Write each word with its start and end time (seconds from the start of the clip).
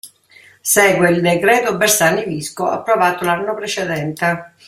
Segue 0.63 1.11
il 1.11 1.21
decreto 1.21 1.77
Bersani-Visco 1.77 2.65
approvato 2.65 3.23
l'anno 3.23 3.53
precedente. 3.53 4.53